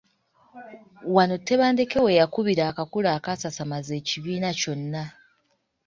Wano 1.15 1.35
Tebandeke 1.47 1.97
we 2.05 2.11
yakubira 2.19 2.63
akakule 2.71 3.07
akaasasamaza 3.17 3.91
ekibiina 4.01 4.49
kyonna. 4.59 5.03